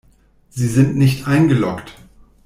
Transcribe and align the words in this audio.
Sie 0.49 0.67
sind 0.67 0.95
nicht 0.97 1.27
eingeloggt. 1.27 1.95